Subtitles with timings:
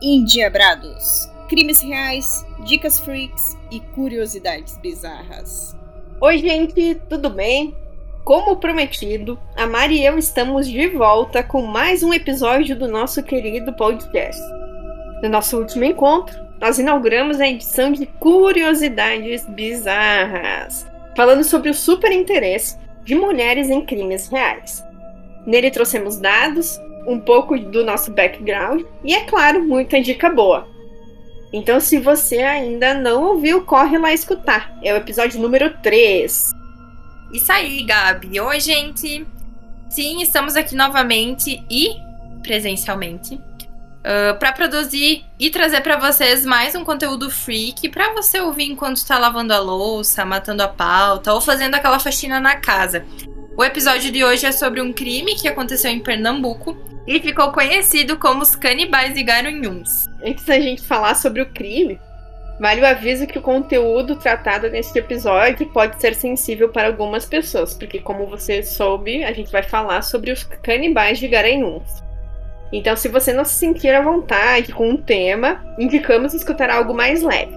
[0.00, 5.76] Indiabrados, crimes reais, dicas freaks e curiosidades bizarras.
[6.20, 7.76] Oi, gente, tudo bem?
[8.24, 13.24] Como prometido, a Mari e eu estamos de volta com mais um episódio do nosso
[13.24, 14.40] querido podcast.
[15.20, 20.86] No nosso último encontro, nós inauguramos a edição de Curiosidades Bizarras,
[21.16, 24.84] falando sobre o super interesse de mulheres em crimes reais.
[25.44, 26.78] Nele trouxemos dados,
[27.08, 30.68] um pouco do nosso background e, é claro, muita dica boa.
[31.50, 34.78] Então, se você ainda não ouviu, corre lá escutar.
[34.84, 36.52] É o episódio número 3.
[37.32, 38.38] Isso aí, Gabi.
[38.38, 39.26] Oi, gente.
[39.88, 41.88] Sim, estamos aqui novamente e
[42.42, 48.70] presencialmente uh, para produzir e trazer para vocês mais um conteúdo freak para você ouvir
[48.70, 53.04] enquanto está lavando a louça, matando a pauta ou fazendo aquela faxina na casa.
[53.56, 56.76] O episódio de hoje é sobre um crime que aconteceu em Pernambuco
[57.08, 60.06] e ficou conhecido como os canibais e garanhuns.
[60.22, 61.98] Antes da gente falar sobre o crime,
[62.60, 67.72] vale o aviso que o conteúdo tratado neste episódio pode ser sensível para algumas pessoas,
[67.72, 72.04] porque como você soube, a gente vai falar sobre os canibais de garanhuns.
[72.70, 77.22] Então, se você não se sentir à vontade com o tema, indicamos escutar algo mais
[77.22, 77.56] leve.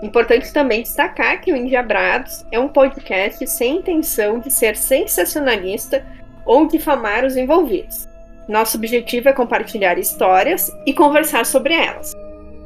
[0.00, 6.06] Importante também destacar que o Indiabrados é um podcast sem intenção de ser sensacionalista
[6.44, 8.06] ou difamar os envolvidos.
[8.48, 12.12] Nosso objetivo é compartilhar histórias e conversar sobre elas.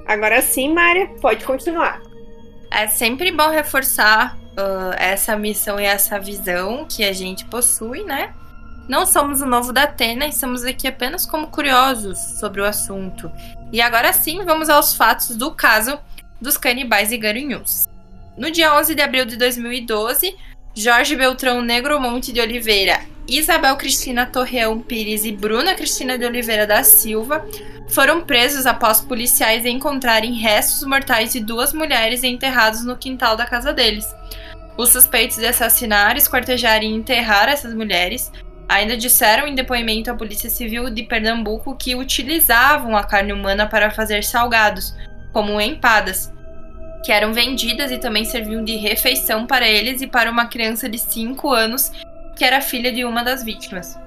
[0.06, 2.02] Agora sim, Mária, pode continuar.
[2.70, 8.34] É sempre bom reforçar uh, essa missão e essa visão que a gente possui, né?
[8.88, 13.30] Não somos o novo da Atena, estamos aqui apenas como curiosos sobre o assunto.
[13.72, 15.98] E agora sim, vamos aos fatos do caso
[16.40, 17.88] dos canibais e garanhuns.
[18.36, 20.36] No dia 11 de abril de 2012,
[20.74, 26.82] Jorge Beltrão Negromonte de Oliveira, Isabel Cristina Torreão Pires e Bruna Cristina de Oliveira da
[26.82, 27.46] Silva
[27.88, 33.72] foram presos após policiais encontrarem restos mortais de duas mulheres enterrados no quintal da casa
[33.72, 34.04] deles.
[34.76, 38.32] Os suspeitos de assassinar, esquartejar e enterrar essas mulheres
[38.68, 43.92] ainda disseram em depoimento à Polícia Civil de Pernambuco que utilizavam a carne humana para
[43.92, 44.92] fazer salgados,
[45.32, 46.32] como empadas,
[47.04, 50.98] que eram vendidas e também serviam de refeição para eles e para uma criança de
[50.98, 51.92] 5 anos,
[52.40, 53.98] que era filha de uma das vítimas.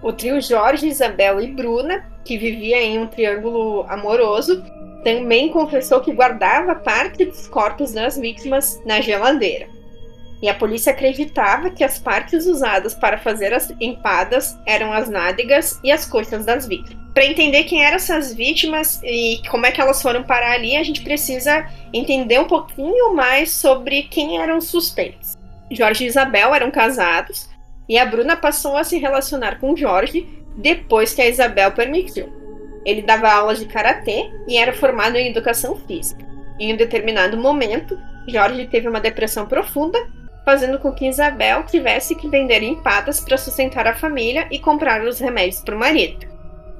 [0.00, 4.62] O trio Jorge, Isabel e Bruna, que vivia em um triângulo amoroso,
[5.02, 9.66] também confessou que guardava parte dos corpos das vítimas na geladeira.
[10.40, 15.80] E a polícia acreditava que as partes usadas para fazer as empadas eram as nádegas
[15.82, 17.04] e as coxas das vítimas.
[17.12, 20.84] Para entender quem eram essas vítimas e como é que elas foram parar ali, a
[20.84, 25.36] gente precisa entender um pouquinho mais sobre quem eram os suspeitos.
[25.68, 27.55] Jorge e Isabel eram casados
[27.88, 32.32] e a Bruna passou a se relacionar com Jorge depois que a Isabel permitiu.
[32.84, 36.24] Ele dava aulas de karatê e era formado em educação física.
[36.58, 37.98] Em um determinado momento,
[38.28, 39.98] Jorge teve uma depressão profunda
[40.46, 45.18] fazendo com que Isabel tivesse que vender empadas para sustentar a família e comprar os
[45.18, 46.24] remédios para o marido.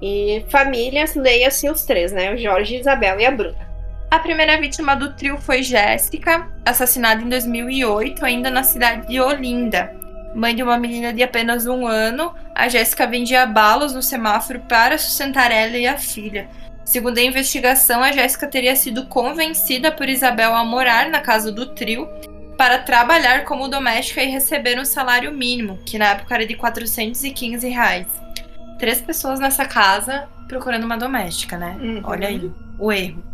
[0.00, 2.32] E famílias, leia-se os três, né?
[2.32, 3.66] O Jorge, Isabel e a Bruna.
[4.08, 9.92] A primeira vítima do trio foi Jéssica, assassinada em 2008, ainda na cidade de Olinda.
[10.36, 14.98] Mãe de uma menina de apenas um ano, a Jéssica vendia balas no semáforo para
[14.98, 16.46] sustentar ela e a filha.
[16.84, 21.74] Segundo a investigação, a Jéssica teria sido convencida por Isabel a morar na casa do
[21.74, 22.06] trio
[22.58, 27.66] para trabalhar como doméstica e receber um salário mínimo, que na época era de 415
[27.70, 28.06] reais.
[28.78, 31.78] Três pessoas nessa casa procurando uma doméstica, né?
[31.80, 32.02] Uhum.
[32.04, 33.24] Olha aí, o erro.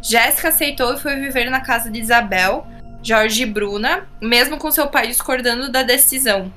[0.00, 2.66] Jéssica aceitou e foi viver na casa de Isabel,
[3.06, 6.52] Jorge e Bruna, mesmo com seu pai discordando da decisão.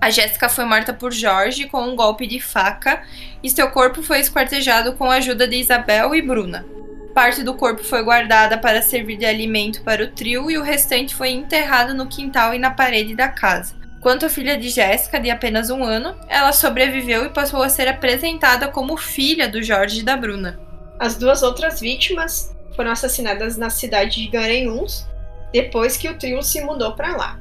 [0.00, 3.02] A Jéssica foi morta por Jorge com um golpe de faca
[3.42, 6.64] e seu corpo foi esquartejado com a ajuda de Isabel e Bruna.
[7.12, 11.12] Parte do corpo foi guardada para servir de alimento para o trio e o restante
[11.12, 13.74] foi enterrado no quintal e na parede da casa.
[14.00, 17.88] Quanto à filha de Jéssica, de apenas um ano, ela sobreviveu e passou a ser
[17.88, 20.56] apresentada como filha do Jorge e da Bruna.
[21.00, 25.09] As duas outras vítimas foram assassinadas na cidade de Garanhuns
[25.52, 27.40] depois que o trio se mudou para lá.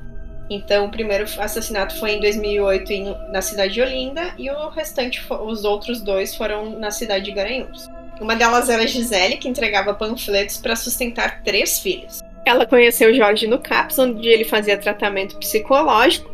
[0.50, 5.64] Então, o primeiro assassinato foi em 2008 na cidade de Olinda e o restante, os
[5.64, 7.88] outros dois, foram na cidade de Garanhuns.
[8.20, 12.20] Uma delas era Gisele, que entregava panfletos para sustentar três filhos.
[12.46, 16.30] Ela conheceu Jorge no CAPS, onde ele fazia tratamento psicológico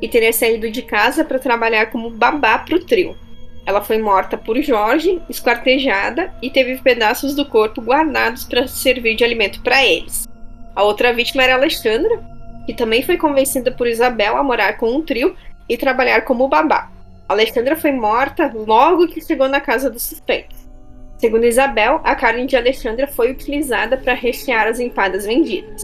[0.00, 3.16] e teria saído de casa para trabalhar como babá para o trio.
[3.66, 9.24] Ela foi morta por Jorge, esquartejada e teve pedaços do corpo guardados para servir de
[9.24, 10.28] alimento para eles.
[10.74, 12.20] A outra vítima era Alexandra,
[12.66, 15.36] que também foi convencida por Isabel a morar com um trio
[15.68, 16.90] e trabalhar como babá.
[17.28, 20.58] Alexandra foi morta logo que chegou na casa dos suspeitos.
[21.16, 25.82] Segundo Isabel, a carne de Alexandra foi utilizada para rechear as empadas vendidas.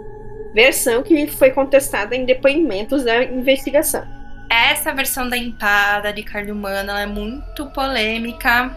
[0.52, 4.04] Versão que foi contestada em depoimentos da investigação.
[4.50, 8.76] Essa versão da empada de carne humana é muito polêmica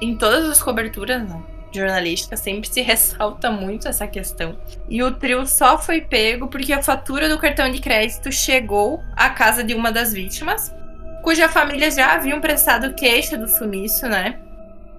[0.00, 1.22] em todas as coberturas
[1.72, 4.58] jornalísticas, sempre se ressalta muito essa questão.
[4.88, 9.30] E o trio só foi pego porque a fatura do cartão de crédito chegou à
[9.30, 10.74] casa de uma das vítimas,
[11.22, 14.38] cuja família já haviam prestado queixa do sumiço, né?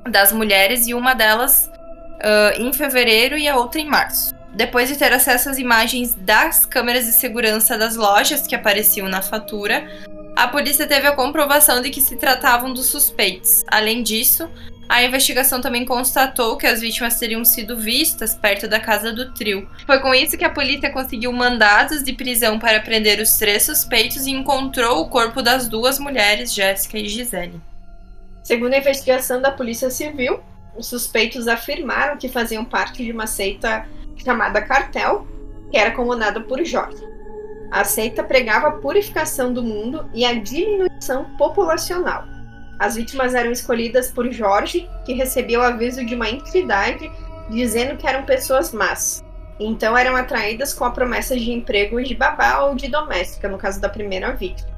[0.09, 1.69] Das mulheres, e uma delas
[2.23, 4.33] uh, em fevereiro e a outra em março.
[4.53, 9.21] Depois de ter acesso às imagens das câmeras de segurança das lojas que apareciam na
[9.21, 9.87] fatura,
[10.35, 13.63] a polícia teve a comprovação de que se tratavam dos suspeitos.
[13.67, 14.49] Além disso,
[14.88, 19.68] a investigação também constatou que as vítimas teriam sido vistas perto da casa do trio.
[19.85, 24.25] Foi com isso que a polícia conseguiu mandados de prisão para prender os três suspeitos
[24.25, 27.62] e encontrou o corpo das duas mulheres, Jéssica e Gisele.
[28.44, 30.41] Segundo a investigação da Polícia Civil,
[30.75, 33.88] os suspeitos afirmaram que faziam parte de uma seita
[34.18, 35.25] chamada Cartel,
[35.71, 37.01] que era comandada por Jorge.
[37.71, 42.32] A seita pregava a purificação do mundo e a diminuição populacional.
[42.79, 47.11] As vítimas eram escolhidas por Jorge, que recebeu o aviso de uma entidade
[47.49, 49.23] dizendo que eram pessoas más.
[49.59, 53.79] Então eram atraídas com a promessa de emprego de babá ou de doméstica, no caso
[53.79, 54.71] da primeira vítima.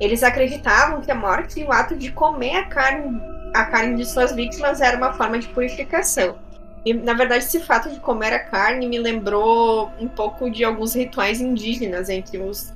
[0.00, 3.20] Eles acreditavam que a morte e o ato de comer a carne,
[3.54, 6.36] a carne de suas vítimas era uma forma de purificação.
[6.84, 10.94] E, na verdade, esse fato de comer a carne me lembrou um pouco de alguns
[10.94, 12.72] rituais indígenas entre os.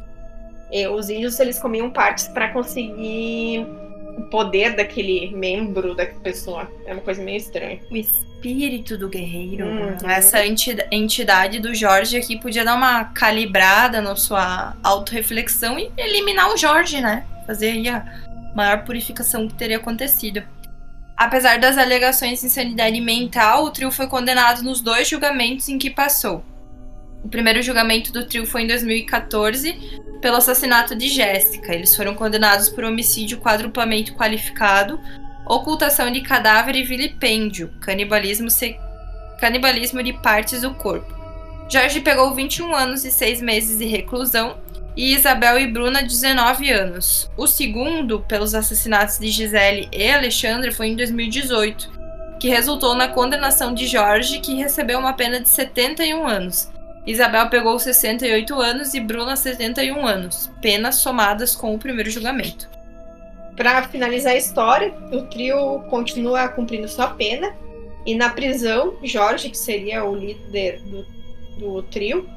[0.73, 3.67] Eh, os índios eles comiam partes para conseguir
[4.19, 6.69] o poder daquele membro da pessoa.
[6.85, 7.81] É uma coisa meio estranha.
[7.91, 9.65] O espírito do guerreiro.
[9.65, 10.11] Uhum.
[10.11, 16.57] Essa entidade do Jorge aqui podia dar uma calibrada na sua autorreflexão e eliminar o
[16.57, 17.25] Jorge, né?
[17.47, 18.05] Fazer aí a
[18.55, 20.43] maior purificação que teria acontecido.
[21.17, 25.91] Apesar das alegações de insanidade mental, o trio foi condenado nos dois julgamentos em que
[25.91, 26.45] passou.
[27.29, 31.75] O primeiro julgamento do trio foi em 2014, pelo assassinato de Jéssica.
[31.75, 34.99] Eles foram condenados por homicídio quadruplamente qualificado,
[35.47, 38.79] ocultação de cadáver e vilipêndio, canibalismo, se...
[39.39, 41.15] canibalismo de partes do corpo.
[41.69, 44.57] Jorge pegou 21 anos e 6 meses de reclusão
[44.97, 47.31] e Isabel e Bruna 19 anos.
[47.37, 51.91] O segundo, pelos assassinatos de Gisele e Alexandre, foi em 2018,
[52.41, 56.71] que resultou na condenação de Jorge, que recebeu uma pena de 71 anos.
[57.07, 62.69] Isabel pegou 68 anos e Bruna 71 anos, penas somadas com o primeiro julgamento.
[63.57, 67.53] Para finalizar a história, o trio continua cumprindo sua pena
[68.07, 71.07] e na prisão, Jorge, que seria o líder do,
[71.59, 72.29] do trio,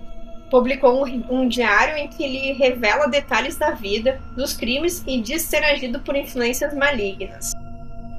[0.49, 5.43] publicou um, um, diário em que ele revela detalhes da vida, dos crimes e diz
[5.43, 7.53] ser agido por influências malignas.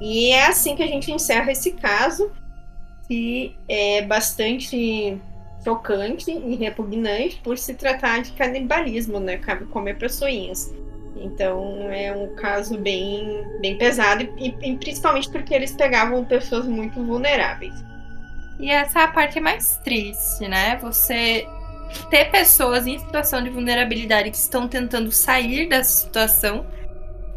[0.00, 2.32] E é assim que a gente encerra esse caso,
[3.06, 5.20] que é bastante
[5.64, 9.38] chocante e repugnante por se tratar de canibalismo, né?
[9.70, 10.74] Comer pessoinhas.
[11.16, 17.02] Então é um caso bem, bem pesado e, e principalmente porque eles pegavam pessoas muito
[17.04, 17.74] vulneráveis.
[18.58, 20.76] E essa é a parte mais triste, né?
[20.76, 21.46] Você
[22.10, 26.66] ter pessoas em situação de vulnerabilidade que estão tentando sair dessa situação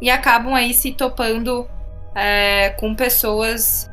[0.01, 1.67] e acabam aí se topando
[2.15, 3.89] é, com pessoas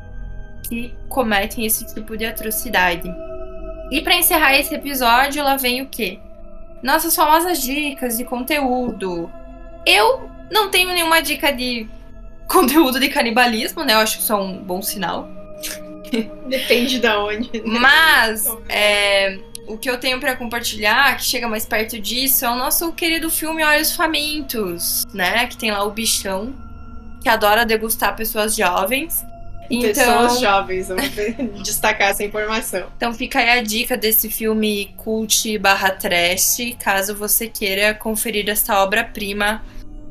[0.67, 3.13] que cometem esse tipo de atrocidade.
[3.93, 6.17] E para encerrar esse episódio, lá vem o quê?
[6.81, 9.31] Nossas famosas dicas de conteúdo.
[9.85, 11.87] Eu não tenho nenhuma dica de
[12.47, 13.93] conteúdo de canibalismo, né?
[13.93, 15.29] Eu acho que isso é um bom sinal.
[16.47, 17.51] Depende de onde.
[17.61, 17.79] Né?
[17.79, 22.55] Mas, é, o que eu tenho para compartilhar, que chega mais perto disso, é o
[22.55, 25.45] nosso querido filme Olhos Famintos, né?
[25.45, 26.51] Que tem lá o bichão,
[27.21, 29.23] que adora degustar pessoas jovens.
[29.69, 31.11] Então, pessoas jovens, vamos
[31.63, 32.87] destacar essa informação.
[32.97, 38.81] Então fica aí a dica desse filme cult barra trash, caso você queira conferir essa
[38.83, 39.63] obra-prima.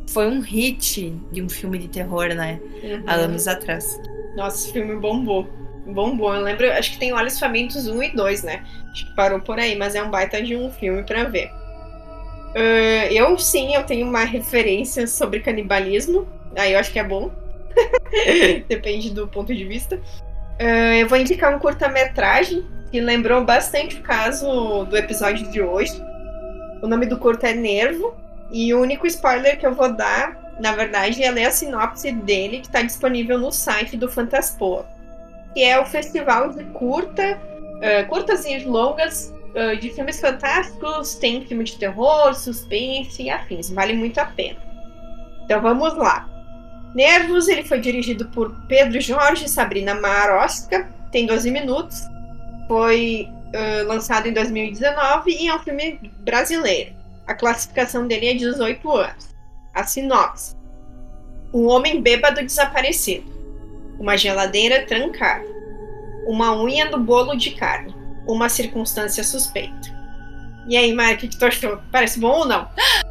[0.08, 2.60] Foi um hit de um filme de terror, né?
[2.82, 3.02] Uhum.
[3.06, 4.00] Há anos atrás.
[4.36, 5.48] Nossa, esse filme bombou
[5.86, 6.34] bom, bom.
[6.34, 8.64] Eu lembro, acho que tem Olhos Famintos 1 e 2, né?
[8.90, 11.50] Acho que parou por aí, mas é um baita de um filme para ver.
[12.54, 16.26] Uh, eu sim, eu tenho uma referência sobre canibalismo.
[16.56, 17.30] Aí eu acho que é bom.
[18.68, 19.96] Depende do ponto de vista.
[19.96, 25.92] Uh, eu vou indicar um curta-metragem que lembrou bastante o caso do episódio de hoje.
[26.82, 28.14] O nome do curta é Nervo.
[28.50, 32.60] E o único spoiler que eu vou dar, na verdade, é ler a sinopse dele
[32.60, 34.86] que está disponível no site do Fantaspoa
[35.52, 41.44] que é o festival de curta, uh, curtas e longas uh, de filmes fantásticos, tem
[41.46, 44.58] filme de terror, suspense e afins, vale muito a pena.
[45.44, 46.28] Então vamos lá.
[46.94, 52.02] Nervos, ele foi dirigido por Pedro Jorge e Sabrina Marosca, tem 12 minutos,
[52.68, 56.92] foi uh, lançado em 2019 e é um filme brasileiro.
[57.26, 59.28] A classificação dele é 18 anos.
[59.74, 60.54] A sinopse:
[61.52, 63.30] Um homem bêbado desaparecido,
[63.98, 65.46] uma geladeira trancada,
[66.26, 67.94] uma unha no bolo de carne,
[68.26, 69.92] uma circunstância suspeita.
[70.68, 71.80] E aí, Mari, o que, tu achou?
[71.90, 72.68] Parece bom ou não?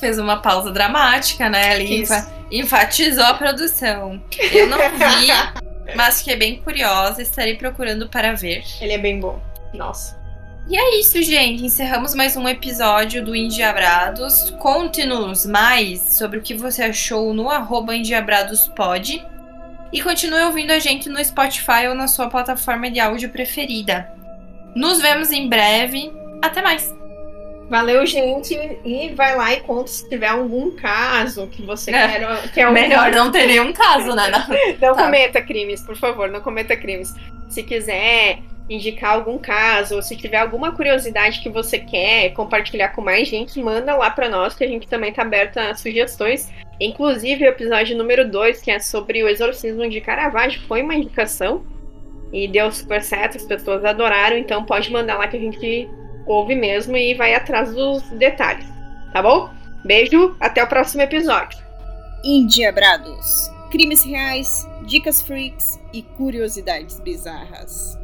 [0.00, 1.72] Fez uma pausa dramática, né?
[1.72, 2.04] Ali
[2.50, 4.20] enfatizou a produção.
[4.50, 5.28] Eu não vi,
[5.94, 7.20] mas fiquei bem curiosa.
[7.20, 8.64] Estarei procurando para ver.
[8.80, 9.40] Ele é bem bom.
[9.74, 10.18] Nossa.
[10.68, 11.64] E é isso, gente.
[11.64, 14.50] Encerramos mais um episódio do Indiabrados.
[14.58, 19.26] Conte-nos mais sobre o que você achou no arroba indiabradospod.
[19.92, 24.12] E continue ouvindo a gente no Spotify ou na sua plataforma de áudio preferida.
[24.74, 26.12] Nos vemos em breve.
[26.40, 26.99] Até mais!
[27.70, 28.52] Valeu, gente.
[28.84, 32.08] E vai lá e conta se tiver algum caso que você é.
[32.08, 32.52] quer.
[32.52, 34.26] Que é Melhor não ter nenhum caso, né?
[34.28, 35.04] Não, não tá.
[35.04, 37.14] cometa crimes, por favor, não cometa crimes.
[37.48, 43.02] Se quiser indicar algum caso, ou se tiver alguma curiosidade que você quer compartilhar com
[43.02, 46.50] mais gente, manda lá para nós, que a gente também tá aberta a sugestões.
[46.80, 51.64] Inclusive, o episódio número 2, que é sobre o exorcismo de Caravaggio, foi uma indicação.
[52.32, 55.88] E deu super certo, as pessoas adoraram, então pode mandar lá que a gente
[56.26, 58.66] ouve mesmo e vai atrás dos detalhes,
[59.12, 59.50] tá bom?
[59.84, 61.58] Beijo, até o próximo episódio.
[62.24, 63.50] Indiabrados.
[63.70, 67.98] Crimes reais, dicas freaks e curiosidades bizarras.